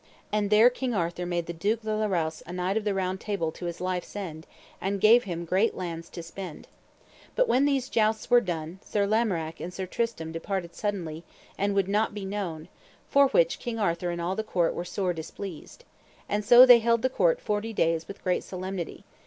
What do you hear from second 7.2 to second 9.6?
But when these jousts were done, Sir Lamorak